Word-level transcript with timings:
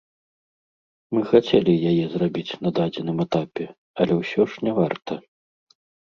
Мы 1.17 1.21
хацелі 1.31 1.73
яе 1.89 2.05
зрабіць 2.13 2.57
на 2.67 2.71
дадзеным 2.79 3.17
этапе, 3.25 3.67
але 4.05 4.13
ўсё 4.21 4.41
ж 4.55 4.65
не 4.69 4.73
варта. 4.79 5.13